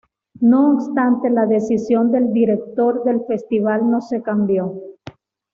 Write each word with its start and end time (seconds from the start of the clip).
No 0.39 0.73
obstante 0.77 1.29
la 1.29 1.45
decisión 1.45 2.11
del 2.11 2.33
director 2.33 3.03
del 3.03 3.23
festival 3.27 3.87
no 3.87 4.01
se 4.01 4.23
cambió. 4.23 4.73